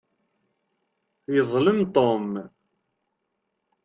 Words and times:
Yeḍlem 1.33 1.79
Tom. 1.95 2.29